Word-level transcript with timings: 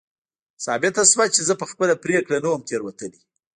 ثابته 0.65 1.03
شوه 1.11 1.25
چې 1.35 1.41
زه 1.47 1.53
په 1.61 1.65
خپله 1.71 1.93
پرېکړه 2.03 2.37
نه 2.43 2.49
وم 2.49 2.61
تېروتلی. 2.69 3.19